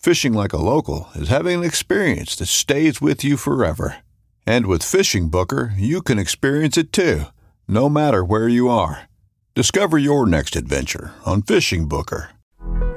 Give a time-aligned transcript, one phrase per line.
[0.00, 3.98] Fishing like a local is having an experience that stays with you forever.
[4.46, 7.24] And with Fishing Booker, you can experience it too,
[7.68, 9.10] no matter where you are.
[9.54, 12.30] Discover your next adventure on Fishing Booker.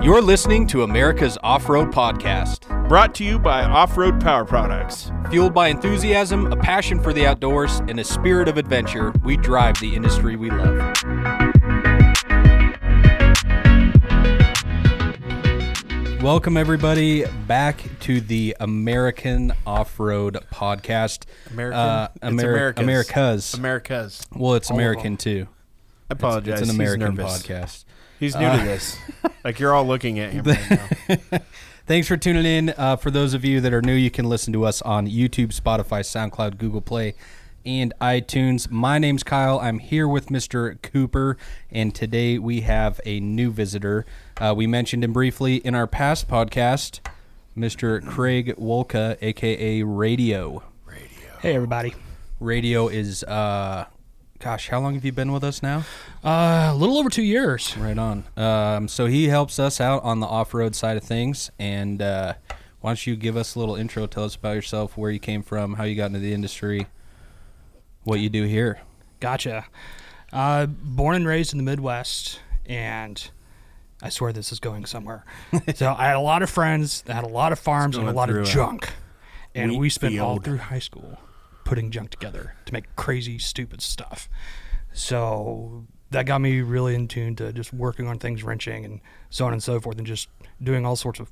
[0.01, 2.69] You're listening to America's Off Road Podcast.
[2.87, 5.11] Brought to you by Off Road Power Products.
[5.29, 9.77] Fueled by enthusiasm, a passion for the outdoors, and a spirit of adventure, we drive
[9.81, 11.42] the industry we love.
[16.23, 21.25] Welcome, everybody, back to the American Off Road Podcast.
[21.52, 21.77] American?
[21.80, 22.81] Uh, It's Ameri- America's.
[22.83, 23.53] America's.
[23.53, 24.27] America's.
[24.33, 25.47] well, it's All American too.
[26.09, 26.61] I apologize.
[26.61, 27.43] It's an American nervous.
[27.43, 27.83] podcast.
[28.21, 28.97] He's new Uh, to this.
[29.43, 30.80] like you're all looking at him right
[31.31, 31.39] now.
[31.87, 32.69] Thanks for tuning in.
[32.77, 35.48] Uh, for those of you that are new, you can listen to us on YouTube,
[35.53, 37.15] Spotify, SoundCloud, Google Play,
[37.65, 38.69] and iTunes.
[38.69, 39.59] My name's Kyle.
[39.59, 40.81] I'm here with Mr.
[40.81, 41.37] Cooper,
[41.71, 44.05] and today we have a new visitor.
[44.37, 46.99] Uh, we mentioned him briefly in our past podcast,
[47.57, 48.05] Mr.
[48.05, 50.63] Craig Wolka, aka Radio.
[50.85, 51.37] Radio.
[51.41, 51.95] Hey, everybody.
[52.39, 53.85] Radio is, uh,
[54.39, 55.85] gosh, how long have you been with us now?
[56.23, 57.77] Uh, a little over two years.
[57.77, 58.25] Right on.
[58.35, 62.33] Um, so he helps us out on the off-road side of things, and uh,
[62.81, 64.07] why don't you give us a little intro?
[64.07, 66.87] Tell us about yourself, where you came from, how you got into the industry,
[68.03, 68.80] what you do here.
[69.19, 69.65] Gotcha.
[70.31, 73.30] Uh, born and raised in the Midwest, and
[74.02, 75.23] I swear this is going somewhere.
[75.75, 78.11] so I had a lot of friends that had a lot of farms and a
[78.11, 78.89] lot of junk,
[79.53, 81.19] and we spent all through high school
[81.65, 84.27] putting junk together to make crazy, stupid stuff.
[84.92, 89.45] So that got me really in tune to just working on things, wrenching, and so
[89.45, 90.30] on and so forth, and just
[90.61, 91.31] doing all sorts of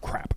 [0.00, 0.34] crap.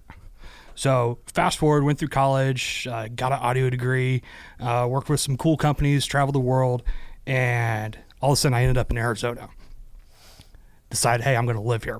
[0.79, 4.21] So fast forward, went through college, uh, got an audio degree,
[4.61, 6.83] uh, worked with some cool companies, traveled the world,
[7.27, 9.49] and all of a sudden I ended up in Arizona.
[10.89, 11.99] Decided, hey, I'm going to live here,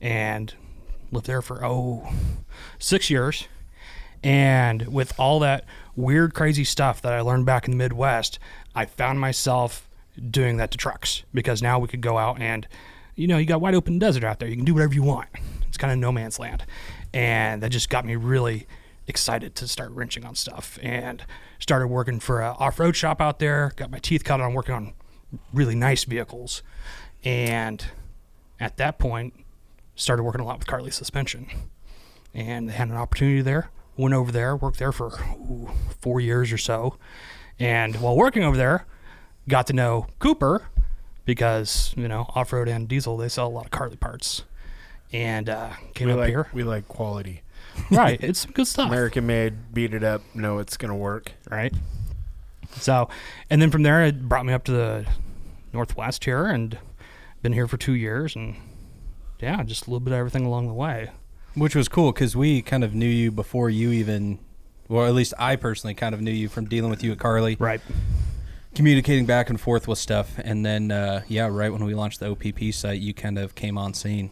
[0.00, 0.54] and
[1.12, 2.08] lived there for oh
[2.78, 3.46] six years.
[4.22, 8.38] And with all that weird, crazy stuff that I learned back in the Midwest,
[8.74, 9.86] I found myself
[10.30, 12.66] doing that to trucks because now we could go out and,
[13.16, 14.48] you know, you got wide open desert out there.
[14.48, 15.28] You can do whatever you want.
[15.68, 16.64] It's kind of no man's land.
[17.14, 18.66] And that just got me really
[19.06, 21.24] excited to start wrenching on stuff and
[21.58, 23.72] started working for a off-road shop out there.
[23.76, 24.92] Got my teeth cut on working on
[25.52, 26.62] really nice vehicles.
[27.24, 27.86] And
[28.60, 29.32] at that point,
[29.96, 31.48] started working a lot with Carli Suspension
[32.34, 33.70] and they had an opportunity there.
[33.96, 35.70] Went over there, worked there for ooh,
[36.00, 36.96] four years or so,
[37.60, 38.86] and while working over there,
[39.46, 40.66] got to know Cooper
[41.24, 44.42] because you know off road and diesel they sell a lot of Carli parts,
[45.14, 46.48] and uh, came We up like here.
[46.52, 47.42] we like quality.
[47.90, 48.88] right, it's some good stuff.
[48.88, 51.32] American made, beat it up, know it's gonna work.
[51.50, 51.72] right?
[52.76, 53.08] So,
[53.50, 55.06] and then from there, it brought me up to the
[55.72, 56.76] Northwest here and
[57.42, 58.56] been here for two years, and
[59.40, 61.10] yeah, just a little bit of everything along the way.
[61.54, 64.40] Which was cool because we kind of knew you before you even,
[64.88, 67.56] well, at least I personally kind of knew you from dealing with you at Carli,
[67.60, 67.80] Right.
[68.74, 70.34] communicating back and forth with stuff.
[70.42, 73.78] And then, uh, yeah, right when we launched the OPP site, you kind of came
[73.78, 74.30] on scene.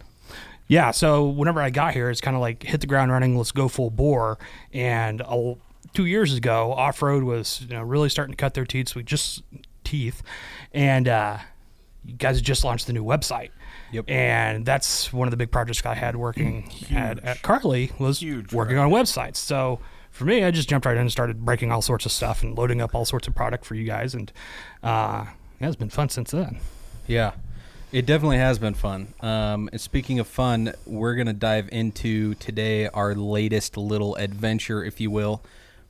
[0.69, 3.37] Yeah, so whenever I got here, it's kind of like hit the ground running.
[3.37, 4.39] Let's go full bore.
[4.73, 5.55] And a,
[5.93, 8.95] two years ago, off road was you know really starting to cut their teeth.
[8.95, 9.43] We just
[9.85, 10.23] teeth,
[10.73, 11.39] and uh,
[12.05, 13.51] you guys just launched the new website.
[13.93, 14.07] Yep.
[14.09, 18.53] And that's one of the big projects I had working at, at Carli was Huge
[18.53, 19.37] working on websites.
[19.37, 19.81] So
[20.11, 22.57] for me, I just jumped right in and started breaking all sorts of stuff and
[22.57, 24.33] loading up all sorts of product for you guys, and
[24.83, 25.27] uh,
[25.61, 26.59] yeah, it's been fun since then.
[27.07, 27.33] Yeah,
[27.93, 29.13] it definitely has been fun.
[29.21, 35.01] Um, and speaking of fun, we're gonna dive into today our latest little adventure, if
[35.01, 35.43] you will,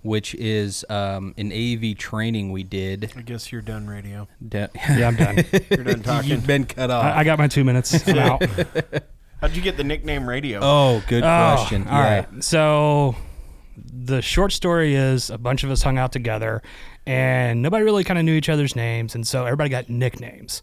[0.03, 3.13] which is um, an AEV training we did.
[3.17, 4.27] I guess you're done, radio.
[4.47, 5.45] De- Yeah, I'm done.
[5.71, 6.31] You're done talking.
[6.31, 7.05] You've been cut off.
[7.05, 8.07] I, I got my two minutes.
[8.09, 8.43] I'm out.
[9.41, 10.61] How'd you get the nickname radio?
[10.63, 11.87] oh, good Oh, question.
[11.89, 12.27] All yeah.
[12.31, 12.45] right.
[12.45, 13.17] So
[13.77, 16.63] the short story is a bunch of us hung out together
[17.07, 19.15] and nobody really kind of knew each other's names.
[19.17, 20.63] And so everybody got nicknames.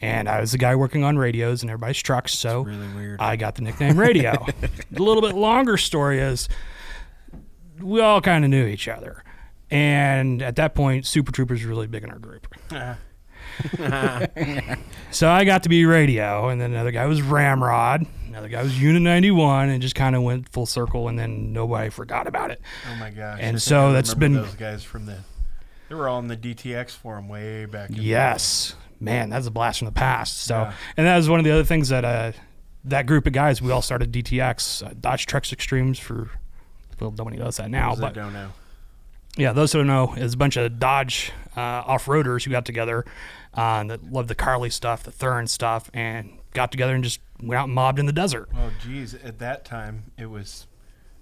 [0.00, 2.32] And I was the guy working on radios and everybody's trucks.
[2.34, 3.16] So really.
[3.18, 4.46] I got the nickname radio.
[4.90, 6.48] the little bit longer story is
[7.80, 9.24] we all kind of knew each other.
[9.70, 12.46] And at that point, Super Troopers was really big in our group.
[12.70, 12.94] Uh-huh.
[15.10, 18.80] so I got to be radio, and then another guy was Ramrod, another guy was
[18.80, 22.60] Unit 91, and just kind of went full circle, and then nobody forgot about it.
[22.90, 23.38] oh my gosh.
[23.40, 25.18] and I so that's been- those guys from the.
[25.88, 27.88] They were all in the DTX forum way back.
[27.88, 30.40] In the Yes, man, that's a blast from the past.
[30.42, 30.72] So, Yeah.
[30.96, 32.32] and that was one of the other things that uh,
[32.84, 36.30] that group of guys we all started DTX, uh, Dodge Trucks Extremes for.
[37.00, 38.50] Well, nobody does that now, Those that but don't know.
[39.36, 43.04] yeah, those who don't know is a bunch of Dodge uh, off-roaders who got together
[43.54, 47.56] uh, that loved the Carli stuff, the Thuren stuff, and got together and just went
[47.58, 48.48] out and mobbed in the desert.
[48.56, 49.14] Oh, geez.
[49.14, 50.66] At that time, it was.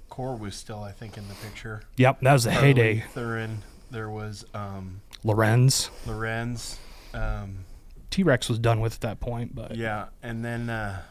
[0.09, 1.83] Core was still, I think, in the picture.
[1.97, 3.05] Yep, that was the Harley, heyday.
[3.13, 3.63] Thuren.
[3.91, 6.79] There was um, Lorenz, Lorenz.
[7.17, 7.65] Um,
[8.11, 11.03] T-Rex was done with at that point, but yeah, and then uh,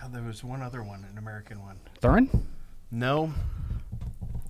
[0.00, 1.76] God, there was one other one, an American one.
[2.00, 2.46] Thuren.
[2.90, 3.32] No,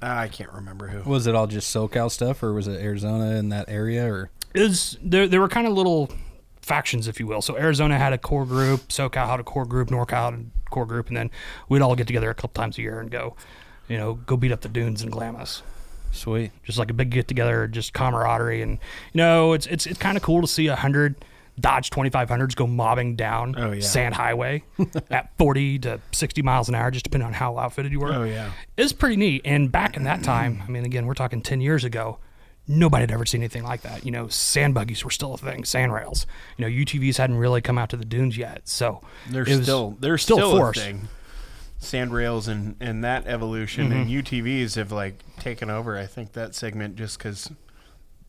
[0.01, 1.09] Ah, I can't remember who.
[1.11, 4.97] Was it all just SoCal stuff, or was it Arizona in that area, or is
[5.03, 6.11] there there were kind of little
[6.61, 7.43] factions, if you will.
[7.43, 10.87] So Arizona had a core group, SoCal had a core group, NorCal had a core
[10.87, 11.31] group, and then
[11.69, 13.35] we'd all get together a couple times a year and go,
[13.89, 15.63] you know, go beat up the dunes in Glamis.
[16.19, 16.51] Sweet?
[16.65, 18.73] Just like a big get together, just camaraderie, and
[19.13, 21.17] you know, it's it's it's kind of cool to see a hundred
[21.61, 23.81] Dodge 2500s go mobbing down Oh, yeah.
[23.81, 24.63] Sand Highway
[25.11, 28.13] at 40 to 60 miles an hour, just depending on how outfitted you were.
[28.13, 28.53] Oh yeah.
[28.77, 29.43] It's pretty neat.
[29.45, 32.21] And back in that time, I mean, again, we're talking 10 years ago,
[32.69, 34.05] nobody had ever seen anything like that.
[34.05, 36.27] You know, sand buggies were still a thing, sand rails.
[36.59, 38.69] You know, UTVs hadn't really come out to the dunes yet.
[38.69, 40.79] So They're was still they're still still, a a force.
[40.79, 41.09] thing.
[41.79, 44.19] Sand rails and and that evolution and Mm-hmm.
[44.37, 45.97] UTVs have like taken over.
[45.97, 47.51] I think that segment just because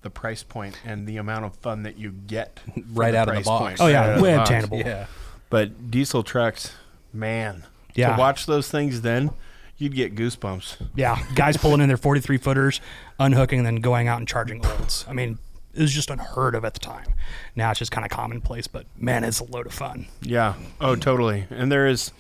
[0.02, 2.60] the price point and the amount of fun that you get
[2.94, 3.62] Right out of the box.
[3.62, 3.78] point.
[3.82, 4.50] Oh, yeah, Right out of way the box.
[4.50, 4.78] obtainable.
[4.80, 5.06] Yeah.
[5.50, 6.74] But diesel trucks,
[7.12, 7.66] man,
[7.96, 8.14] Yeah.
[8.16, 9.32] to watch those things then,
[9.78, 10.88] you'd get goosebumps.
[10.96, 12.80] Yeah, guys pulling in their 43 footers,
[13.20, 15.06] unhooking, and then going out and charging olds.
[15.10, 15.40] I mean,
[15.74, 17.08] it was just unheard of at the time.
[17.56, 20.06] Now it's just kind of commonplace, but man, it's a load of fun.
[20.22, 20.54] Yeah.
[20.80, 21.46] Oh, totally.
[21.50, 22.12] And there is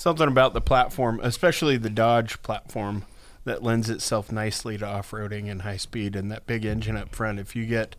[0.00, 3.04] something about the platform, especially the Dodge platform,
[3.44, 6.16] that lends itself nicely to off-roading and high speed.
[6.16, 7.96] And that big engine up front, if you get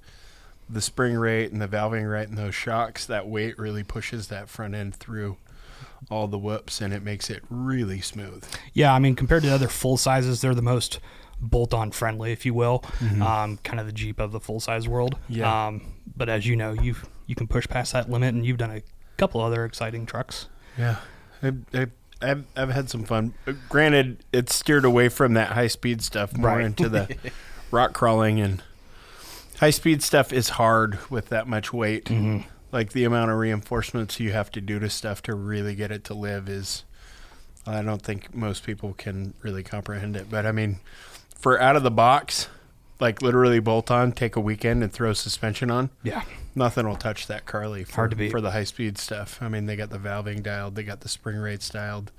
[0.69, 4.50] the spring rate and the valving right and those shocks, that weight really pushes that
[4.50, 5.38] front end through
[6.09, 8.44] all the whoops, and it makes it really smooth.
[8.74, 11.00] Yeah, I mean, compared to other full sizes, they're the most
[11.39, 12.83] bolt-on friendly, if you will.
[13.21, 15.18] Um, kind of the Jeep of the full-size world.
[15.30, 15.68] Yeah.
[15.68, 16.95] Um, but as you know, you
[17.27, 18.81] you can push past that limit, and you've done a
[19.18, 20.48] couple other exciting trucks.
[20.77, 20.98] Yeah,
[21.44, 21.88] I, I,
[22.22, 23.34] I've, I've had some fun.
[23.70, 26.66] Granted, it's steered away from that high speed stuff, more Right.
[26.66, 27.16] into the
[27.72, 28.62] rock crawling and
[29.60, 32.06] high speed stuff is hard with that much weight.
[32.06, 32.48] Mm-hmm.
[32.72, 36.04] Like the amount of reinforcements you have to do to stuff to really get it
[36.06, 36.84] to live is.
[37.68, 40.80] I don't think most people can really comprehend it, but I mean,
[41.38, 42.48] for out of the box,
[43.01, 45.89] like literally bolt on, take a weekend and throw suspension on.
[46.03, 46.22] Yeah.
[46.55, 48.31] Nothing will touch that Carli for, Hard to beat.
[48.31, 49.39] for the high speed stuff.
[49.41, 52.12] I mean, they got the valving dialed, they got the spring rates dialed,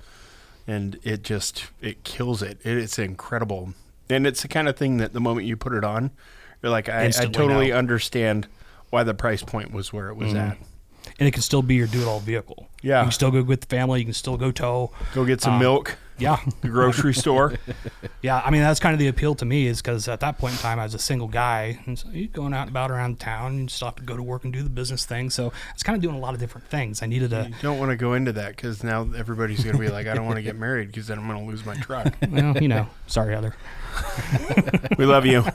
[0.67, 2.59] and it just it kills it.
[2.63, 3.73] it it's incredible,
[4.09, 6.11] and it's the kind of thing that the moment you put it on,
[6.61, 8.47] you're like, I, I totally understand
[8.89, 10.57] why the price point was where it was at.
[11.19, 12.67] And it can still be your do-it-all vehicle.
[12.81, 12.99] Yeah.
[12.99, 13.99] You can still go with the family.
[13.99, 14.91] You can still go tow.
[15.13, 16.37] Go get some Um, milk, Yeah.
[16.61, 17.53] the grocery store.
[18.21, 20.53] Yeah, I mean that's kind of the appeal to me is because at that point
[20.53, 23.19] in time I was a single guy, and so you're going out and about around
[23.19, 25.29] town, and still have to go to work and do the business thing.
[25.29, 27.03] So it's kind of doing a lot of different things.
[27.03, 29.81] I needed a, You don't want to go into that because now everybody's going to
[29.81, 31.75] be like, I don't want to get married because then I'm going to lose my
[31.75, 32.15] truck.
[32.29, 33.53] well, you know, sorry, Heather.
[34.97, 35.43] we love you.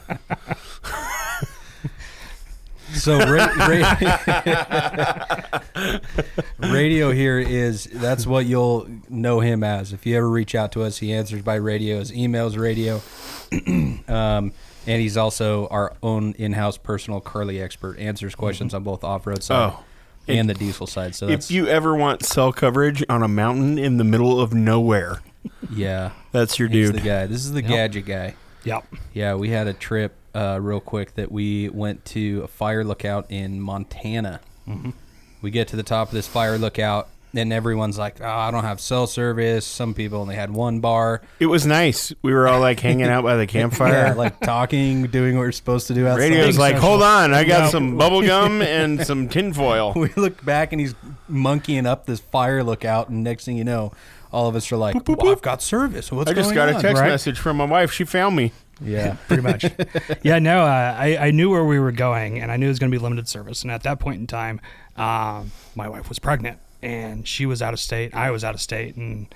[2.98, 5.60] So ra- ra-
[6.58, 9.92] radio here is that's what you'll know him as.
[9.92, 11.98] If you ever reach out to us, he answers by radio.
[11.98, 13.00] His email's radio,
[13.66, 14.52] um,
[14.86, 17.98] and he's also our own in-house personal Carli expert.
[17.98, 19.84] Answers questions on both off-road side Oh.
[20.26, 21.14] and the diesel side.
[21.14, 25.20] So If you ever want cell coverage on a mountain in the middle of nowhere,
[25.72, 26.96] Yeah, That's your he's dude.
[27.00, 27.26] the guy.
[27.26, 27.70] This is the Yep.
[27.70, 28.34] gadget guy.
[28.64, 28.84] Yep.
[29.14, 33.26] Yeah, we had a trip uh, real quick that we went to a fire lookout
[33.30, 34.40] in Montana.
[35.40, 38.64] We get to the top of this fire lookout, and everyone's like, oh, I don't
[38.64, 39.64] have cell service.
[39.64, 41.22] Some people only had one bar.
[41.38, 42.12] It was nice.
[42.22, 43.92] We were all like hanging out by the campfire.
[44.08, 46.30] Yeah, like talking, doing what we're supposed to do outside.
[46.30, 47.70] Radio's like, hold on, I got No.
[47.70, 49.92] some bubble gum and some tinfoil.
[49.94, 50.94] we look back and he's
[51.28, 53.92] monkeying up this fire lookout, and next thing you know,
[54.32, 56.12] all of us are like, well, I've got service.
[56.12, 57.08] What's I just got a text right?
[57.08, 57.90] message from my wife.
[57.92, 58.52] She found me.
[58.80, 59.16] Yeah.
[59.28, 59.64] pretty much.
[60.22, 62.78] yeah, no, uh, I, I knew where we were going, and I knew it was
[62.78, 63.62] going to be limited service.
[63.62, 64.60] And at that point in time,
[64.96, 68.14] um, my wife was pregnant, and she was out of state.
[68.14, 69.26] I was out of state, and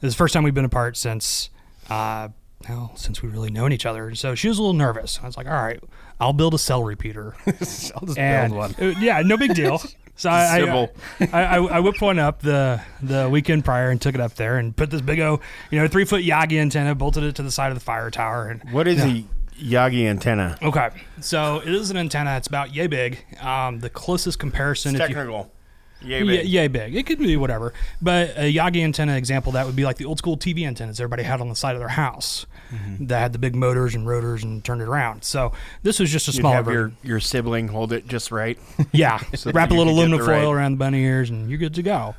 [0.00, 1.50] this is the first time we've been apart since,
[1.90, 2.28] uh,
[2.68, 4.14] well, since we really known each other.
[4.14, 5.18] So she was a little nervous.
[5.22, 5.80] I was like, all right,
[6.20, 7.34] I'll build a cell repeater.
[7.46, 8.96] I'll just and build one.
[9.00, 9.80] yeah, no big deal.
[10.18, 10.88] So I, I,
[11.32, 14.58] I, I, I whipped one up the the weekend prior and took it up there
[14.58, 15.38] and put this big o
[15.70, 18.48] you know three foot Yagi antenna, bolted it to the side of the fire tower,
[18.48, 19.24] and What is a
[19.60, 20.58] Yagi antenna?
[20.60, 22.36] Okay, so it is an antenna.
[22.36, 23.24] It's about yay big.
[23.40, 25.52] Um, the closest comparison, It's if you, technical.
[26.02, 26.48] Yay, yeah, big.
[26.48, 26.94] yay big.
[26.96, 30.18] It could be whatever, but a Yagi antenna example that would be like the old
[30.18, 32.46] school TV antennas everybody had on the side of their house
[33.00, 35.24] that had the big motors and rotors and turned it around.
[35.24, 35.52] So
[35.82, 36.96] this was just a You'd smaller have version.
[37.02, 38.58] your, your sibling hold it just right.
[38.92, 41.74] yeah, So wrap a little aluminum foil right- around the bunny ears and you're good
[41.74, 42.14] to go.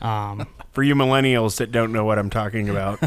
[0.00, 3.00] Um, For you millennials that don't know what I'm talking about,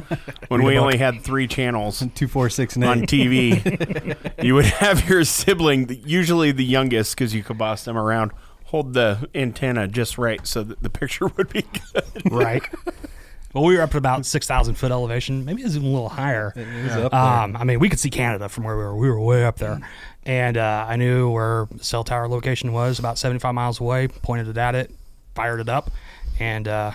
[0.49, 3.03] when we only had three channels Two, four, six, and on.
[3.03, 8.31] TV, you would have your sibling, usually the youngest, because you could boss them around,
[8.71, 11.61] hold the antenna just right so that the picture would be
[11.93, 12.31] good.
[12.31, 12.63] right.
[13.53, 15.43] well, we were up at about six thousand foot elevation.
[15.45, 16.53] Maybe it was even a little higher.
[16.55, 17.21] It was up there.
[17.21, 18.95] Um, I mean, we could see Canada from where we were.
[18.95, 19.79] We were way up there,
[20.25, 24.07] and uh, I knew where the cell tower location was, about seventy-five miles away.
[24.07, 24.89] Pointed it at it,
[25.35, 25.91] fired it up,
[26.39, 26.91] and uh,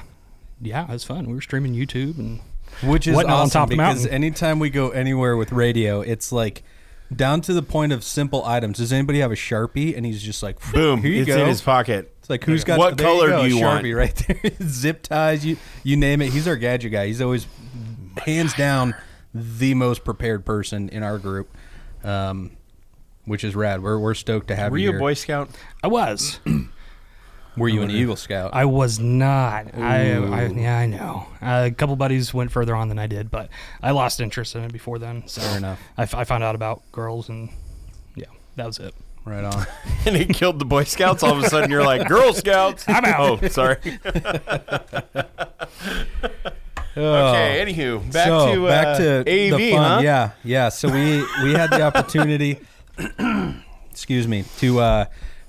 [0.61, 1.27] yeah, it was fun.
[1.27, 2.41] We were streaming YouTube and
[2.83, 4.15] Which is whatnot on awesome top of the because mountain.
[4.15, 6.63] anytime we go anywhere with radio, it's like
[7.15, 8.79] down to the point of simple items.
[8.79, 9.97] Does anybody have a sharpie?
[9.97, 11.01] And he's just like, Boom!
[11.03, 11.39] here you it's go.
[11.41, 12.15] in his pocket.
[12.21, 13.85] It's like who's got What there you color go, do you a want?
[13.85, 14.53] Sharpie right there.
[14.69, 16.33] Zip ties, you you name it.
[16.33, 17.07] He's our gadget guy.
[17.07, 17.47] He's always
[18.19, 18.95] hands down
[19.35, 21.55] the most prepared person in our group,
[22.03, 22.57] um,
[23.25, 23.83] which is rad.
[23.83, 24.91] We're we're stoked to have Were you.
[24.91, 24.99] you a.
[24.99, 25.51] Boy Scout?
[25.83, 26.41] I was.
[27.57, 28.51] Were you an Eagle Scout?
[28.53, 29.75] I was not.
[29.75, 31.27] I, I yeah, I know.
[31.41, 33.49] Uh, a couple buddies went further on than I did, but
[33.83, 35.27] I lost interest in it before then.
[35.27, 35.81] So Fair enough.
[35.97, 37.49] I, f- I found out about girls, and
[38.15, 38.95] yeah, that was it.
[39.25, 39.67] right on.
[40.07, 41.23] and he killed the Boy Scouts.
[41.23, 42.85] All of a sudden, you're like Girl Scouts.
[42.89, 43.43] I'm out.
[43.43, 43.79] Oh, sorry.
[46.99, 47.63] Okay.
[47.63, 49.91] Anywho, back so, to uh, back to AEV, the fun.
[49.97, 50.01] huh?
[50.03, 50.69] Yeah, yeah.
[50.71, 52.59] So we we had the opportunity,
[53.91, 55.05] excuse me, to uh,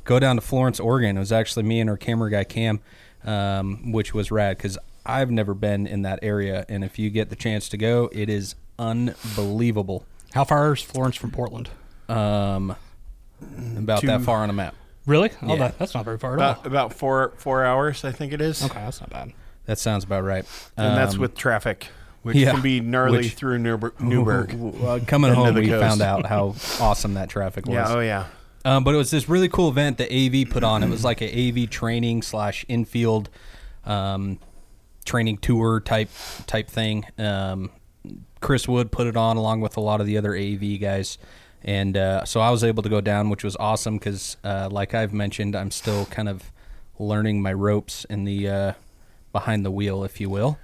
[0.07, 1.17] go down to Florence, Oregon.
[1.17, 2.79] It was actually me and our camera guy Cam,
[3.23, 7.29] um, which was rad because I've never been in that area, and if you get
[7.29, 10.05] the chance to go, it is unbelievable.
[10.33, 11.69] How far is Florence from Portland?
[12.09, 12.75] Um,
[13.77, 14.75] about Two- that far on a map.
[15.05, 15.29] Really?
[15.41, 15.55] Oh, Yeah.
[15.59, 16.51] that, that's not very far at all.
[16.51, 18.63] About, about four four hours, I think it is.
[18.63, 19.31] Okay, that's not bad.
[19.65, 20.45] That sounds about right.
[20.75, 21.87] And that's Um, with traffic,
[22.23, 24.53] which yeah, can be gnarly which- through Newber- Newberg.
[24.81, 25.81] Well, coming End of home, we coast.
[25.81, 27.73] found out how awesome that traffic was.
[27.75, 27.87] Yeah.
[27.89, 28.25] Oh yeah.
[28.67, 30.83] Um, but it was this really cool event that AEV put on.
[30.83, 33.29] It was like an AEV training slash infield
[33.85, 34.39] um,
[35.05, 36.09] training tour type
[36.47, 37.05] type thing.
[37.17, 37.71] Um,
[38.41, 41.17] Chris Wood put it on along with a lot of the other AEV guys,
[41.63, 44.93] and uh, so I was able to go down, which was awesome because, uh, like
[44.93, 46.51] I've mentioned, I'm still kind of
[46.99, 48.73] learning my ropes in the uh,
[49.31, 50.59] behind the wheel, if you will.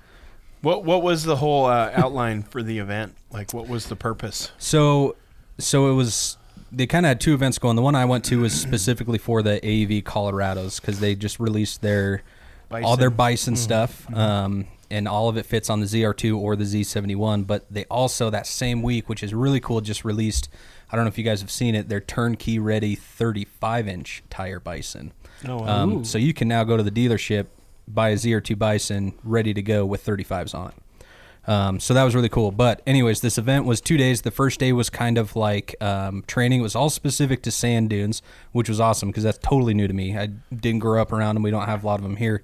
[0.62, 3.15] What What was the whole uh, outline for the event?
[3.31, 4.51] Like, what was the purpose?
[4.57, 5.15] So,
[5.57, 6.36] so it was.
[6.75, 7.75] They kind of had two events going.
[7.75, 11.82] The one I went to was specifically for the AEV Colorados because they just released
[11.82, 12.24] their
[12.72, 13.53] all their Bison.
[13.53, 17.46] bison stuff, um, and all of it fits on the ZR2 or the Z71.
[17.46, 20.50] But they also that same week, which is really cool, just released.
[20.92, 21.89] I don't know if you guys have seen it.
[21.89, 25.13] Their turnkey ready 35 inch tire bison.
[25.48, 25.84] Oh, wow.
[25.84, 27.48] Um, so you can now go to the dealership,
[27.88, 30.75] buy a ZR2 Bison ready to go with 35s on it.
[31.46, 32.52] Um, so that was really cool.
[32.52, 34.22] But anyways, this event was two days.
[34.22, 36.60] The first day was kind of like um, training.
[36.60, 38.22] It was all specific to sand dunes,
[38.52, 40.18] which was awesome because that's totally new to me.
[40.18, 41.44] I didn't grow up around them.
[41.44, 42.44] We don't have a lot of them here.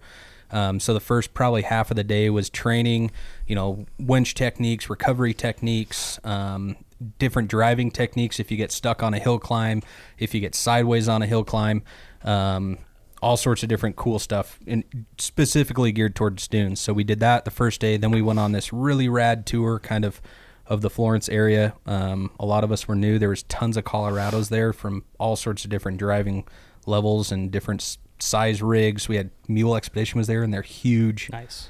[0.51, 3.11] Um, so the first probably half of the day was training,
[3.47, 6.75] you know, winch techniques, recovery techniques, um,
[7.19, 8.39] different driving techniques.
[8.39, 9.81] If you get stuck on a hill climb,
[10.17, 11.83] if you get sideways on a hill climb,
[12.23, 12.79] um,
[13.21, 14.83] all sorts of different cool stuff, and
[15.17, 16.79] specifically geared towards dunes.
[16.79, 17.97] So we did that the first day.
[17.97, 20.21] Then we went on this really rad tour, kind of
[20.67, 21.73] of the Florence area.
[21.87, 23.17] Um, a lot of us were new.
[23.17, 26.45] There was tons of Colorados there from all sorts of different driving
[26.85, 29.09] levels and different size rigs.
[29.09, 31.69] We had Mule Expedition was there, and they're huge Nice.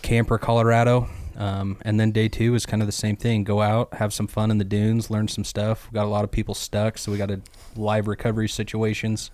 [0.00, 1.10] camper Colorado.
[1.36, 3.44] Um, and then day two was kind of the same thing.
[3.44, 5.88] Go out, have some fun in the dunes, learn some stuff.
[5.90, 7.40] We got a lot of people stuck, so we got a
[7.76, 9.30] live recovery situations.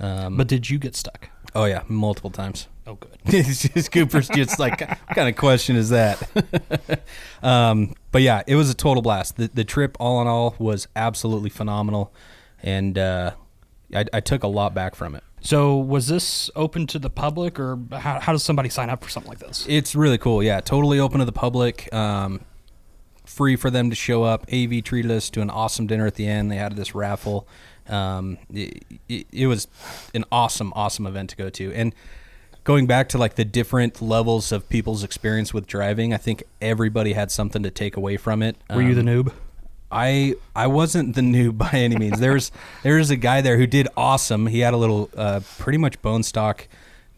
[0.00, 1.30] Um, But did you get stuck?
[1.54, 2.68] oh yeah, multiple times.
[2.86, 3.10] Oh, good.
[3.26, 6.22] it's just Cooper's just like what kind of question is that?
[7.42, 9.36] um, but yeah, it was a total blast.
[9.36, 12.12] The the trip, all in all, was absolutely phenomenal,
[12.62, 13.32] and uh,
[13.94, 15.24] I, I took a lot back from it.
[15.40, 19.10] So was this open to the public, or how, how does somebody sign up for
[19.10, 19.66] something like this?
[19.68, 20.42] It's really cool.
[20.42, 21.92] Yeah, totally open to the public.
[21.94, 22.40] Um,
[23.24, 24.46] free for them to show up.
[24.46, 26.50] AEV treated us to an awesome dinner at the end.
[26.50, 27.46] They had this raffle.
[27.88, 28.84] Um, it,
[29.32, 29.68] it, was
[30.14, 31.72] an awesome, awesome event to go to.
[31.72, 31.94] And
[32.64, 37.14] going back to like the different levels of people's experience with driving, I think everybody
[37.14, 38.56] had something to take away from it.
[38.70, 39.32] Were you the Um, noob?
[39.90, 42.20] I I wasn't the noob by any means.
[42.20, 42.52] There's
[42.82, 44.46] there's a guy there who did awesome.
[44.48, 46.68] He had a little uh, pretty much bone stock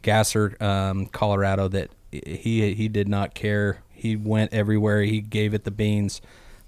[0.03, 3.83] gasser um, Colorado that he he did not care.
[3.91, 5.03] He went everywhere.
[5.03, 6.23] He gave it the beans.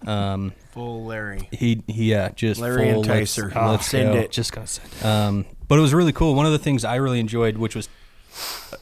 [0.06, 1.48] Um, Full Larry.
[1.52, 3.54] he he yeah just Larry full, let's- Enticer.
[3.70, 4.18] Let's, Send go.
[4.20, 4.30] it.
[4.30, 5.04] Just gonna send it.
[5.04, 6.34] Um, but it was really cool.
[6.34, 7.88] One of the things I really enjoyed, which was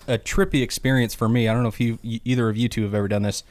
[0.06, 1.48] a trippy experience for me.
[1.48, 3.42] I don't know if you either of you two have ever done this.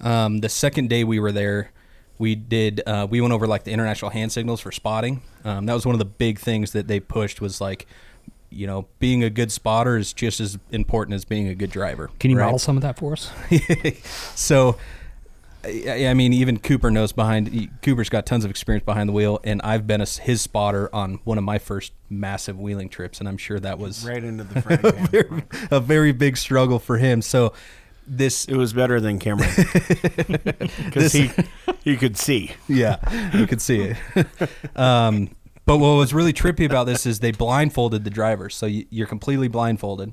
[0.00, 1.70] Um, the second day we were there,
[2.18, 5.22] we did uh, we went over like the international hand signals for spotting.
[5.44, 7.86] Um, that was one of the big things that they pushed was like,
[8.50, 12.10] you know, being a good spotter is just as important as being a good driver.
[12.18, 12.44] Can you right?
[12.46, 13.30] model some of that for us?
[14.34, 14.76] so
[15.66, 17.70] I I mean, even Cooper knows behind.
[17.82, 21.20] Cooper's got tons of experience behind the wheel, and I've been a, his spotter on
[21.24, 24.62] one of my first massive wheeling trips, and I'm sure that was Right into the
[24.62, 25.06] frying pan.
[25.08, 27.22] very, a very big struggle for him.
[27.22, 27.52] So
[28.06, 29.50] this, It was better than Cameron
[30.84, 31.30] because he
[31.82, 32.52] he could see.
[32.68, 32.98] yeah,
[33.36, 33.96] you could see it.
[34.76, 35.30] um,
[35.64, 39.08] but what was really trippy about this is they blindfolded the driver, so you, you're
[39.08, 40.12] completely blindfolded,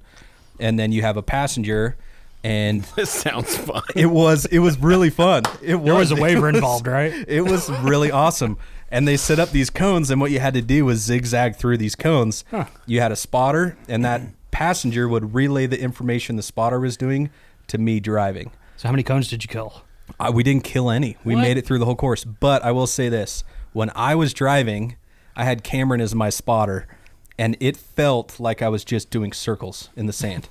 [0.60, 1.96] and then you have a passenger,
[2.44, 3.82] and This sounds fun.
[3.96, 5.44] it was it was really fun.
[5.62, 7.14] It There was a it waiver was- involved, right?
[7.28, 8.58] It was really awesome.
[8.92, 11.78] And they set up these cones, and what you had to do was zigzag through
[11.78, 12.44] these cones.
[12.86, 14.22] You had a spotter, and that
[14.52, 17.32] passenger would relay the information the spotter was doing
[17.68, 18.52] to me driving.
[18.78, 19.82] So how many cones did you kill?
[20.20, 21.18] I, we didn't kill any.
[21.24, 22.24] We made it through the whole course.
[22.24, 24.96] But I will say this: when I was driving,
[25.36, 26.86] I had Cameron as my spotter,
[27.38, 30.48] and it felt like I was just doing circles in the sand.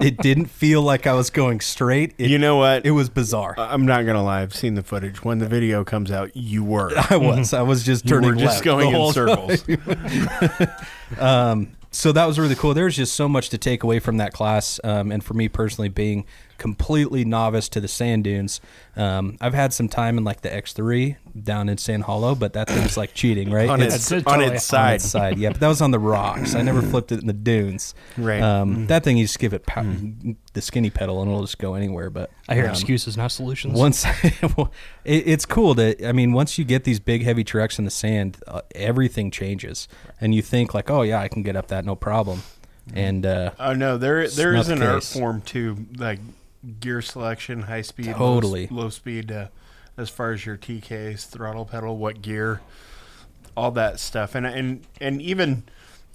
[0.00, 2.14] it didn't feel like I was going straight.
[2.18, 2.84] It, You know what?
[2.84, 3.54] It was bizarre.
[3.58, 4.42] I'm not gonna lie.
[4.42, 5.24] I've seen the footage.
[5.24, 6.92] When the video comes out, you were.
[7.10, 7.52] I was.
[7.52, 9.64] I was just You turning were just going in circles.
[11.18, 12.74] um, so that was really cool.
[12.74, 15.48] There was just so much to take away from that class, um, and for me
[15.48, 16.26] personally, being
[16.58, 18.60] completely novice to the sand dunes,
[18.96, 22.68] um, I've had some time in like the X3 down in Sand Hollow, but that
[22.68, 23.68] thing's like cheating, right?
[23.68, 24.94] on It's its, It's on totally its on side.
[24.94, 25.50] its side, yeah.
[25.50, 26.54] But that was on the rocks.
[26.54, 27.94] I never flipped it in the dunes.
[28.16, 28.40] Right.
[28.42, 29.84] Um, That thing, you just give it pow-
[30.54, 32.08] the skinny pedal, and it'll just go anywhere.
[32.08, 33.78] But I hear um, excuses, not solutions.
[33.78, 34.06] once
[34.56, 34.72] well,
[35.04, 37.90] it, it's cool to i mean once you get these big heavy trucks in the
[37.90, 39.88] sand uh, everything changes
[40.20, 42.42] and you think like oh yeah i can get up that no problem
[42.94, 46.20] and uh Oh no, there there Not is the an art form to like
[46.80, 48.66] gear selection, high speed, Totally.
[48.70, 49.48] low, low speed, uh,
[49.96, 52.60] as far as your TKs, throttle pedal, what gear,
[53.56, 55.64] all that stuff, and and and even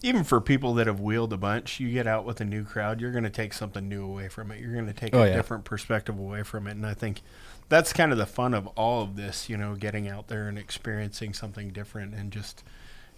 [0.04, 3.00] even for people that have wheeled a bunch, you get out with a new crowd,
[3.00, 4.60] you're going to take something new away from it.
[4.60, 5.36] You're going to take Oh, a yeah.
[5.36, 7.22] different perspective away from it, and I think
[7.70, 10.58] that's kind of the fun of all of this, you know, getting out there and
[10.58, 12.64] experiencing something different and just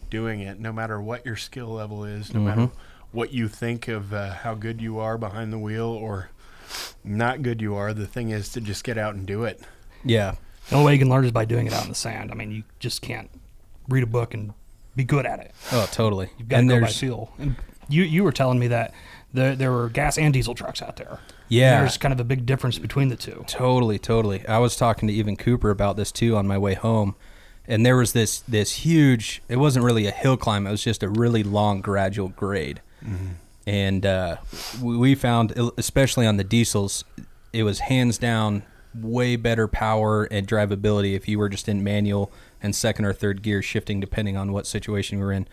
[0.10, 2.70] doing it, no matter what your skill level is, no matter
[3.14, 6.30] what you think of uh, how good you are behind the wheel or
[7.04, 7.94] not good you are.
[7.94, 9.62] The thing is to just get out and do it.
[10.04, 10.36] yeah
[10.70, 12.32] the only way you can learn is by doing it out in the sand.
[12.32, 13.30] I mean, you just can't
[13.90, 14.54] read a book and
[14.96, 15.52] be good at it.
[15.72, 17.34] oh totally You've got and to go by feel.
[17.38, 17.56] And
[17.90, 18.94] you you were telling me that
[19.34, 21.20] there there were gas and diesel trucks out there.
[21.50, 21.80] Yeah.
[21.80, 23.44] there's kind of a big difference between the two.
[23.48, 24.48] Totally, totally.
[24.48, 27.16] I was talking to even Cooper about this too on my way home,
[27.68, 29.44] and there was this this huge.
[29.50, 30.66] It wasn't really a hill climb.
[30.66, 33.34] It was just a really long gradual grade, mm-hmm.
[33.66, 34.38] And uh,
[34.82, 37.04] we, found, especially on the diesels,
[37.54, 42.32] it was hands down way better power and drivability if you were just in manual
[42.62, 45.48] and second or third gear shifting depending on what situation we were in.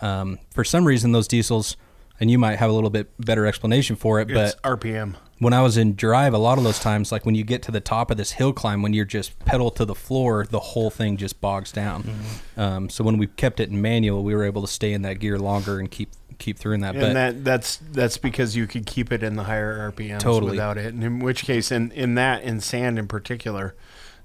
[0.00, 1.76] Um, for some reason, those diesels,
[2.20, 5.16] and you might have a little bit better explanation for it, but RPM.
[5.38, 7.70] when I was in drive, a lot of those times, like when you get to
[7.70, 10.90] the top of this hill climb, when you're just pedal to the floor, the whole
[10.90, 12.02] thing just bogs down.
[12.02, 12.60] Mm-hmm.
[12.60, 15.18] Um, so when we kept it in manual, we were able to stay in that
[15.18, 16.94] gear longer and keep keep through in that.
[16.94, 20.52] but and that that's that's because you could keep it in the higher RPMs Totally.
[20.52, 20.92] without it.
[20.94, 23.74] And in which case, in in that in sand in particular,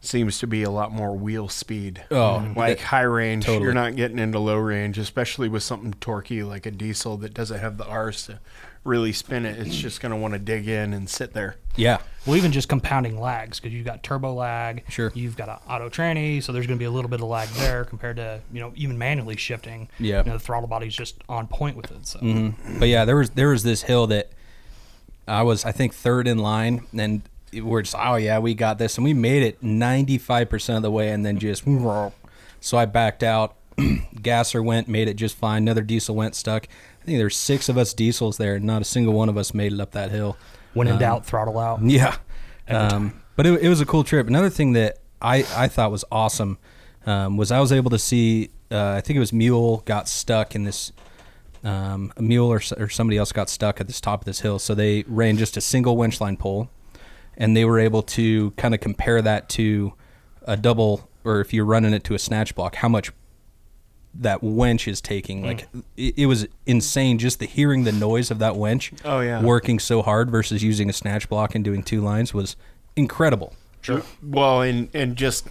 [0.02, 2.04] seems to be a lot more wheel speed.
[2.12, 2.58] Oh, mm-hmm.
[2.58, 3.66] like that- high range, totally.
[3.66, 7.60] you're not getting into low range, especially with something torquey like a diesel that doesn't
[7.60, 8.40] have the R's to
[8.84, 9.60] really spin it.
[9.60, 11.56] It's just going to want to dig in and sit there.
[11.76, 14.84] yeah, Well, even just compounding lags because you've got turbo lag.
[14.90, 15.12] Sure.
[15.14, 17.48] You've got an auto tranny, so there's going to be a little bit of lag
[17.50, 19.90] there compared to you know even manually shifting.
[20.00, 20.20] Yeah.
[20.20, 22.08] You know, the throttle body's just on point with it.
[22.08, 22.80] So mm-hmm.
[22.80, 24.32] but yeah, there was there was this hill that
[25.28, 27.22] I was I think third in line, and
[27.54, 30.84] we're just oh yeah we got this, and we made it ninety five percent of
[30.84, 31.64] the way, and then just
[32.60, 33.56] so I backed out.
[34.22, 35.64] Gasser went, made it just fine.
[35.64, 36.68] Another diesel went stuck.
[37.02, 39.54] I think there's six of us diesels there, and not a single one of us
[39.54, 40.38] made it up that hill.
[40.74, 41.82] when Um, in doubt, throttle out.
[41.84, 42.16] Yeah.
[42.68, 44.28] Um, but it, it was a cool trip.
[44.28, 46.58] Another thing that I, I thought was awesome
[47.06, 50.56] um, was I was able to see, uh, I think it was Mule got stuck
[50.56, 50.92] in this,
[51.64, 54.60] um, a mule or, or somebody else got stuck at this top of this hill.
[54.60, 56.70] So they ran just a single winch line pole
[57.36, 59.94] and they were able to kind of compare that to
[60.44, 63.12] a double, or if you're running it to a snatch block, how much
[64.14, 65.40] that winch is taking.
[65.40, 65.46] Hmm.
[65.46, 68.92] Like it, it was insane just the hearing the noise of that winch.
[69.06, 69.42] Oh, yeah.
[69.42, 72.56] working so hard versus using a snatch block and doing two lines was
[72.96, 73.54] incredible.
[73.82, 74.04] Sure.
[74.22, 75.48] Well, and and just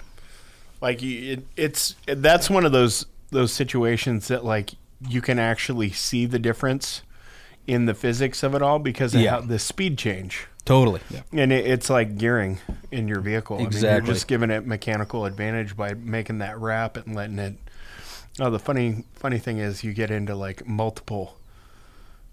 [0.81, 4.73] like you, it, it's that's one of those those situations that like
[5.09, 7.03] you can actually see the difference
[7.67, 9.41] in the physics of it all because of Yeah.
[9.41, 10.47] the speed change.
[10.65, 11.01] Totally.
[11.11, 11.21] Yeah.
[11.33, 12.59] And it, it's like gearing
[12.91, 13.57] in your vehicle.
[13.57, 14.07] I mean, Exactly.
[14.09, 17.55] you're just giving it mechanical advantage by making that wrap and letting it.
[18.39, 21.37] Oh, the funny funny thing is, you get into like multiple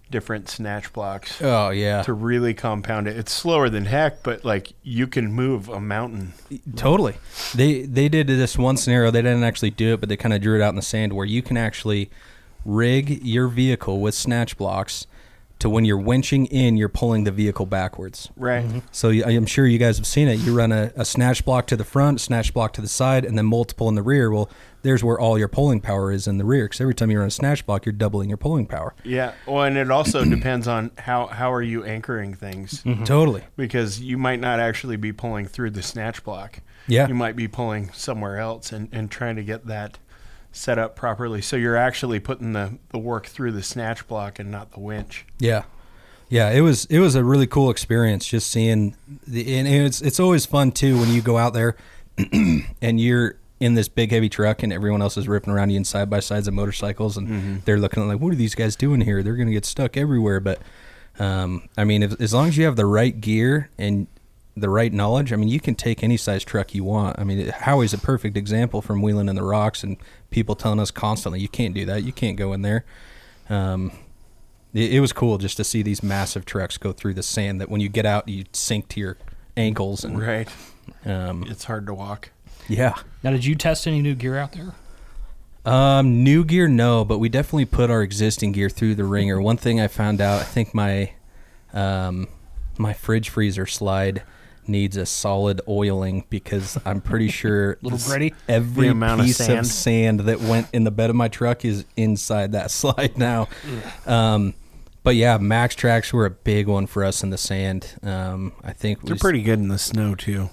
[0.10, 2.02] different snatch blocks Oh yeah.
[2.04, 3.18] to really compound it.
[3.18, 6.34] It's slower than heck, but like you can move a mountain.
[6.78, 7.16] Totally.
[7.54, 9.12] They they did this one scenario.
[9.12, 11.12] They didn't actually do it, but they kind of drew it out in the sand
[11.14, 12.10] where you can actually
[12.64, 15.08] rig your vehicle with snatch blocks
[15.60, 18.30] to when you're winching in, you're pulling the vehicle backwards.
[18.36, 18.66] Right.
[18.66, 18.80] Mm-hmm.
[18.92, 20.40] So I'm sure you guys have seen it.
[20.40, 23.38] You run a, a snatch block to the front, snatch block to the side, and
[23.38, 24.32] then multiple in the rear.
[24.32, 24.50] Well,
[24.84, 26.66] there's where all your pulling power is in the rear.
[26.66, 28.94] Because every time you run a snatch block, you're doubling your pulling power.
[29.04, 29.34] Yeah.
[29.46, 33.04] Well, and it also depends on how how are you anchoring things mm-hmm.
[33.04, 33.44] Totally.
[33.56, 36.60] because you might not actually be pulling through the snatch block.
[36.88, 37.08] Yeah.
[37.08, 39.98] You might be pulling somewhere else and, and trying to get that
[40.58, 41.42] set up properly.
[41.42, 45.26] So you're actually putting the, the work through the snatch block and not the winch.
[45.40, 45.64] Yeah,
[46.30, 46.50] yeah.
[46.50, 50.46] It was it was a really cool experience just seeing the and it's it's always
[50.46, 51.76] fun too when you go out there
[52.82, 55.84] and you're in this big heavy truck and everyone else is ripping around you in
[55.84, 59.24] side by sides of motorcycles and they're looking like what are these guys doing here?
[59.24, 60.40] They're gonna get stuck everywhere.
[60.40, 60.62] But
[61.20, 64.08] um, I mean, if, as long as you have the right gear and
[64.62, 67.18] the right knowledge, I mean, you can take any size truck you want.
[67.20, 69.98] I mean, Howie's a perfect example from wheeling in the rocks and
[70.32, 72.04] people telling us constantly, you can't do that.
[72.04, 72.86] You can't go in there.
[73.50, 73.92] Um,
[74.74, 77.70] it, it was cool just to see these massive trucks go through the sand that
[77.70, 79.18] when you get out, you sink to your
[79.56, 80.04] ankles.
[80.04, 80.50] And Right.
[81.06, 82.32] um, It's hard to walk.
[82.68, 82.96] yeah.
[83.24, 84.74] Now, did you test any new gear out there?
[85.66, 89.42] Um, new gear, no, but we definitely put our existing gear through the ringer.
[89.42, 91.12] One thing I found out, I think my,
[91.74, 92.28] um,
[92.78, 94.24] my fridge freezer slide
[94.68, 98.34] needs a solid oiling because I'm pretty sure Little gritty?
[98.48, 99.68] every The amount of piece of sand.
[99.68, 100.20] sand.
[100.22, 103.48] that went in the bed of my truck is inside that slide now.
[104.06, 104.54] Um,
[105.04, 107.96] but yeah, Maxtrax were a big one for us in the sand.
[108.04, 110.50] Um, I think They're we- pretty good in the snow too.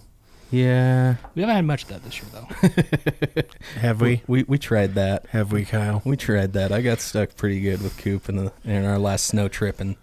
[0.51, 3.43] Yeah, We haven't had much of that this year, though.
[3.81, 4.23] Have we?
[4.29, 5.27] we we tried that.
[5.31, 6.01] Have we, Kyle?
[6.05, 6.71] We tried that.
[6.71, 9.97] I got stuck pretty good with Coop in the in our last snow trip, and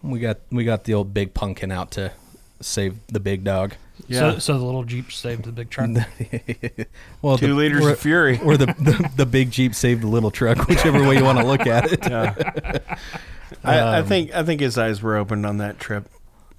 [0.00, 2.12] we got we got the old big pumpkin out to
[2.60, 3.74] save the big dog.
[4.10, 5.90] So, so the little Jeep saved the big truck.
[7.22, 8.40] well, Two the, liters or, of fury.
[8.42, 11.44] or the, the the big Jeep saved the little truck, whichever way you want to
[11.46, 12.00] look at it.
[12.08, 12.78] Yeah.
[13.64, 16.08] I, I Um, think I think his eyes were opened on that trip.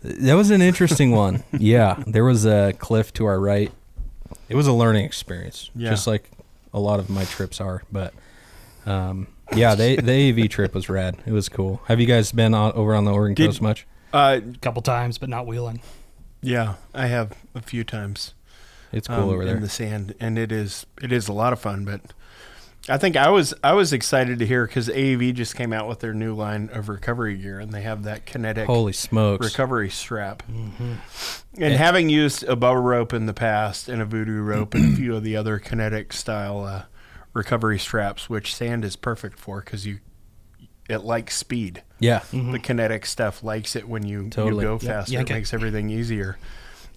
[0.03, 1.43] That was an interesting one.
[1.57, 3.71] Yeah, there was a cliff to our right.
[4.49, 5.89] It was a learning experience, Yeah.
[5.91, 6.29] just like
[6.73, 7.83] a lot of my trips are.
[7.91, 8.13] But
[8.85, 11.17] um, yeah, the the AEV trip was rad.
[11.25, 11.81] It was cool.
[11.87, 13.87] Have you guys been on, over on the Oregon Did- coast much?
[14.13, 15.81] Uh, A couple times, but not wheeling.
[16.41, 18.33] yeah, I have a few times.
[18.91, 19.55] It's cool um, over there.
[19.55, 21.85] in the sand, and it is it is a lot of fun.
[21.85, 22.01] But
[22.87, 25.99] I think I was I was excited to hear because AEV just came out with
[25.99, 29.45] their new line of recovery gear, and they have that kinetic Holy smokes!
[29.45, 30.41] recovery strap.
[30.51, 30.93] Mm-hmm.
[31.61, 34.97] And having used a Bubba rope in the past and a Voodoo rope and a
[34.97, 36.83] few of the other kinetic style uh,
[37.33, 39.99] recovery straps, which sand is perfect for because you
[40.89, 41.83] it likes speed.
[41.99, 42.55] Yeah, The mm-hmm.
[42.55, 44.63] kinetic stuff likes it when you, Totally.
[44.63, 45.13] you go Yep, faster.
[45.13, 45.35] yank it it.
[45.35, 46.37] makes everything easier.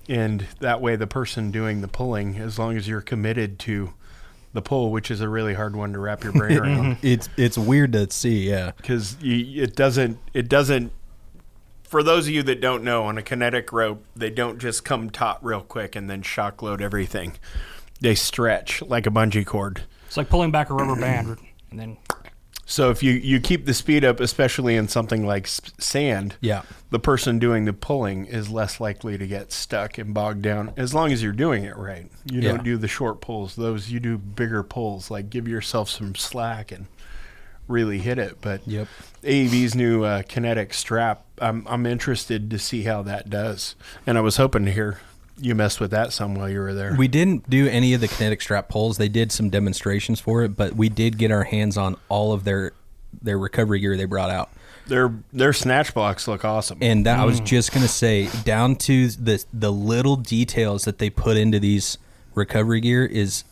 [0.09, 3.94] And that way, the person doing the pulling, as long as you're committed to
[4.52, 7.07] the pull, which is a really hard one to wrap your brain around, mm-hmm.
[7.07, 8.48] it's it's weird to see.
[8.48, 10.92] Yeah, because it doesn't it doesn't
[11.92, 15.11] for those of you that don't know, on a kinetic rope, they don't just come
[15.11, 17.35] taut real quick and then shock load everything.
[18.00, 19.83] They stretch like a bungee cord.
[20.07, 21.37] It's like pulling back a rubber band,
[21.70, 21.96] and then
[22.64, 26.62] So if you, you keep the speed up, especially in something like sand, Yeah.
[26.90, 30.94] the person doing the pulling is less likely to get stuck and bogged down as
[30.94, 32.09] long as you're doing it right.
[32.25, 32.53] You Yeah.
[32.53, 35.11] don't do the short pulls; those you do bigger pulls.
[35.11, 36.87] Like give yourself some slack and
[37.68, 38.38] really hit it.
[38.40, 38.87] But Yep.
[39.25, 43.75] AEV's new uh, kinetic strap, I'm I'm interested to see how that does,
[44.07, 45.01] and I was hoping to hear
[45.38, 46.94] you messed with that some while you were there.
[46.96, 48.98] We didn't do any of the kinetic strap pulls.
[48.98, 52.44] They did some demonstrations for it, but we did get our hands on all of
[52.44, 52.72] their
[53.20, 54.50] their recovery gear they brought out.
[54.86, 56.78] their their snatch blocks look awesome.
[56.80, 61.10] And that, I was just gonna say, down to the the little details that they
[61.10, 61.98] put into these
[62.34, 63.44] recovery gear is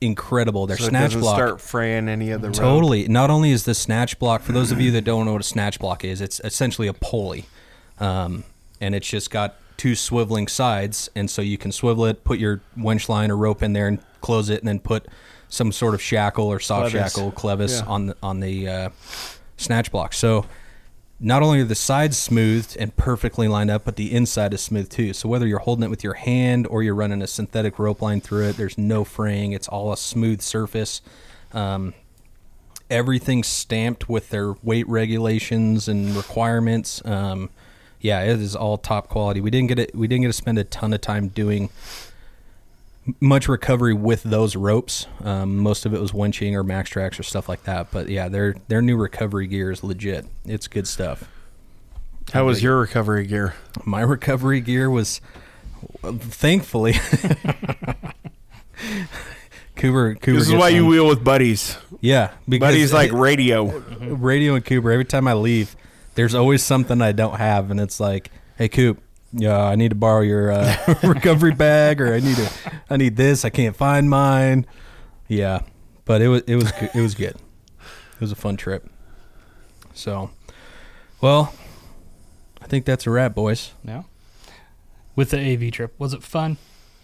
[0.00, 0.66] incredible.
[0.66, 2.56] Their so snatch doesn't block start fraying any of the rope.
[2.56, 3.08] Totally.
[3.08, 5.44] Not only is the snatch block, for those of you that don't know what a
[5.44, 7.46] snatch block is, it's essentially a pulley.
[7.98, 8.44] Um,
[8.80, 11.08] and it's just got two swiveling sides.
[11.14, 13.98] And so you can swivel it, put your winch line or rope in there and
[14.20, 15.06] close it, and then put
[15.48, 16.92] some sort of shackle or soft Clevis.
[17.14, 17.86] shackle, clevis Yeah.
[17.86, 18.90] on the, on the uh,
[19.56, 20.12] snatch block.
[20.12, 20.46] So
[21.20, 24.88] not only are the sides smoothed and perfectly lined up, but the inside is smooth
[24.90, 25.12] too.
[25.12, 28.20] So whether you're holding it with your hand or you're running a synthetic rope line
[28.20, 29.52] through it, there's no fraying.
[29.52, 31.00] It's all a smooth surface.
[31.52, 31.94] Um,
[32.90, 37.00] everything's stamped with their weight regulations and requirements.
[37.04, 37.50] Um,
[38.04, 39.40] yeah, it is all top quality.
[39.40, 39.94] We didn't get it.
[39.94, 41.70] We didn't get to spend a ton of time doing
[43.18, 45.06] much recovery with those ropes.
[45.22, 47.90] Um, most of it was winching or Maxtrax or stuff like that.
[47.90, 50.26] But yeah, their their new recovery gear is legit.
[50.44, 51.24] It's good stuff.
[52.34, 53.54] How was your recovery gear?
[53.86, 55.22] My recovery gear was,
[56.02, 56.92] thankfully,
[59.76, 60.14] Cooper.
[60.14, 61.78] Cooper This is why you wheel with buddies.
[62.02, 63.78] Yeah, because Buddies like radio.
[64.00, 64.90] radio and Cooper.
[64.90, 65.74] Every time I leave,
[66.14, 69.00] there's always something I don't have, and it's like, "Hey, Coop,
[69.32, 72.50] yeah, I need to borrow your uh, recovery bag, or I need to,
[72.90, 73.44] I need this.
[73.44, 74.66] I can't find mine."
[75.28, 75.60] Yeah,
[76.04, 77.36] but it was it was good- it was good.
[78.14, 78.88] It was a fun trip.
[79.92, 80.30] So,
[81.20, 81.52] well,
[82.62, 83.72] I think that's a wrap, boys.
[83.82, 84.06] no.
[85.16, 86.56] With the AEV trip, was it fun?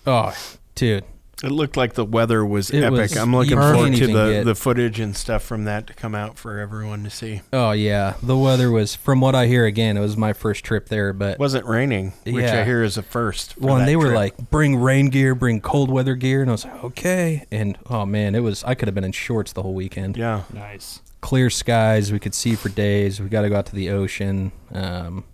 [0.07, 0.35] Oh,
[0.75, 1.05] dude,
[1.42, 2.98] It looked like the weather was It epic.
[2.98, 6.14] was- I'm looking forward to the, get- the footage and stuff from that to come
[6.14, 7.40] out for everyone to see.
[7.53, 8.94] oh yeah, the weather was.
[8.94, 12.12] From what I hear, again, it was my first trip there, but It wasn't raining,
[12.24, 12.61] which Yeah.
[12.61, 13.55] I hear is a first.
[13.55, 16.42] for Well, and that they were like, bring rain gear, bring cold weather gear.
[16.42, 17.46] And I was like, okay.
[17.50, 20.16] And oh, man, it was, I could have been in shorts the whole weekend.
[20.18, 20.42] yeah.
[20.53, 21.00] Nice.
[21.22, 22.12] Clear skies.
[22.12, 23.20] We could see for days.
[23.20, 24.53] We got to go out to the ocean.
[24.72, 25.24] Um,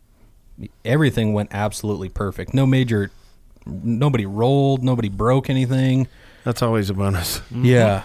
[0.85, 2.55] everything went absolutely perfect.
[2.55, 3.11] No major,
[3.67, 6.09] nobody rolled, nobody broke anything.
[6.45, 7.41] That's always a bonus.
[7.53, 8.03] Yeah.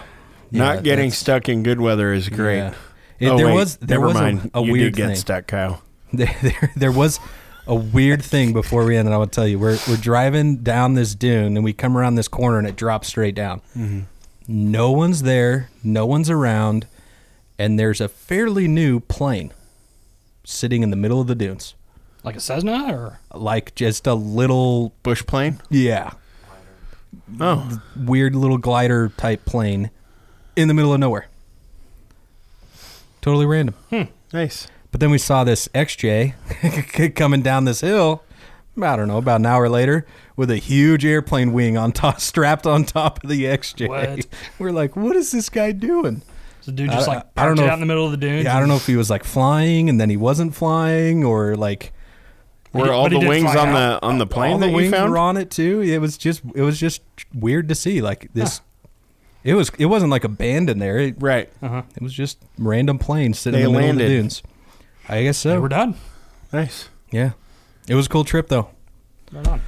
[0.50, 2.58] Not Yeah, getting that's- stuck in good weather is great.
[2.58, 2.74] Yeah.
[3.20, 4.50] It- oh, there wait, was, there never was mind.
[4.52, 5.16] a, a you weird did get thing.
[5.16, 5.82] stuck, Kyle.
[6.12, 7.20] there, there, there was
[7.66, 9.14] a weird thing before we ended.
[9.14, 9.58] I will tell you.
[9.58, 13.08] We're we're driving down this dune and we come around this corner and it drops
[13.08, 13.60] straight down.
[13.76, 14.00] Mm-hmm.
[14.48, 15.70] No one's there.
[15.84, 16.86] No one's around,
[17.58, 19.52] and there's a fairly new plane
[20.44, 21.74] sitting in the middle of the dunes,
[22.24, 25.60] Like a Cessna or like just a little Bush plane?
[25.70, 26.12] yeah
[27.40, 29.90] Oh, weird little glider type plane
[30.56, 31.26] in the middle of nowhere.
[33.20, 33.74] Totally random.
[33.90, 34.02] Hmm.
[34.32, 34.66] nice.
[34.90, 38.22] But then we saw this XJ coming down this hill.
[38.80, 40.06] I don't know, about an hour later,
[40.36, 43.88] with a huge airplane wing on top, strapped on top of the XJ.
[43.88, 44.26] What?
[44.58, 46.22] We're like, what is this guy doing?
[46.60, 47.86] is the dude just I- like I don't parked know it if- out in the
[47.86, 48.44] middle of the dunes?
[48.44, 51.54] Yeah, I don't know if he was like flying and then he wasn't flying, or
[51.56, 51.92] like
[52.72, 54.00] Were did- all but he the did wings on out.
[54.00, 55.10] the on the plane all that the you wings found?
[55.10, 55.80] were on it too.
[55.82, 57.02] It was just, it was just
[57.34, 58.00] weird to see.
[58.00, 58.60] Like this,
[59.44, 60.98] it was, it wasn't like abandoned there.
[60.98, 61.50] It, Right.
[61.62, 61.82] Uh-huh.
[61.94, 64.04] it was just random planes sitting They in the middle landed.
[64.04, 64.42] of the dunes.
[65.08, 65.60] I guess Hey, so.
[65.60, 65.96] we're done.
[66.52, 66.88] Nice.
[67.10, 67.32] Yeah,
[67.88, 68.68] it was a cool trip though.
[69.32, 69.60] Right on.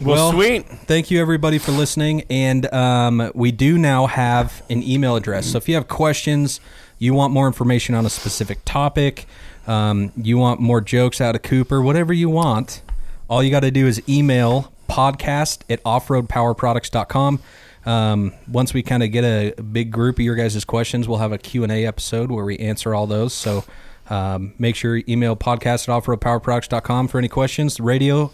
[0.00, 0.68] Well, Well, sweet.
[0.68, 2.24] Thank you, everybody, for listening.
[2.28, 5.46] And um, we do now have an email address.
[5.46, 6.58] So if you have questions,
[6.98, 9.26] you want more information on a specific topic,
[9.66, 12.82] um, you want more jokes out of Cooper, whatever you want,
[13.28, 17.40] all you got to do is email podcast at offroadpowerproducts.com.
[17.86, 21.32] Um, once we kind of get a big group of your guys' questions, we'll have
[21.32, 23.34] a Q&A episode where we answer all those.
[23.34, 23.64] So
[24.10, 27.80] um, make sure you email podcast at offroadpowerproducts.com for any questions.
[27.80, 28.32] Radio,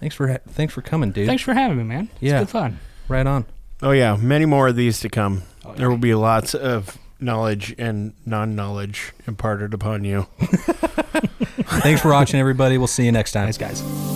[0.00, 1.26] thanks for ha- thanks for coming, dude.
[1.26, 2.08] Thanks for having me, man.
[2.14, 2.38] It's Yeah.
[2.40, 2.78] good fun.
[3.08, 3.44] Right on.
[3.82, 5.42] Oh yeah, many more of these to come.
[5.64, 10.26] Oh, There will be lots of knowledge and non-knowledge imparted upon you.
[11.80, 12.78] Thanks for watching, everybody.
[12.78, 13.50] We'll see you next time.
[13.50, 14.15] Thanks, guys.